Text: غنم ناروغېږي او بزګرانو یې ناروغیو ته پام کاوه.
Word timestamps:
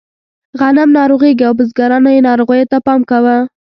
غنم 0.59 0.89
ناروغېږي 0.99 1.43
او 1.47 1.53
بزګرانو 1.59 2.09
یې 2.15 2.21
ناروغیو 2.29 2.69
ته 2.71 2.77
پام 2.85 3.01
کاوه. 3.09 3.37